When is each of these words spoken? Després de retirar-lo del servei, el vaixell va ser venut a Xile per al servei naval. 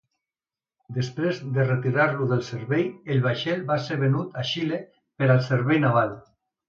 Després 0.95 1.41
de 1.57 1.65
retirar-lo 1.67 2.29
del 2.31 2.41
servei, 2.49 2.87
el 3.17 3.21
vaixell 3.27 3.61
va 3.71 3.77
ser 3.89 3.99
venut 4.05 4.41
a 4.43 4.47
Xile 4.53 4.81
per 5.21 5.29
al 5.35 5.45
servei 5.51 5.85
naval. 5.85 6.19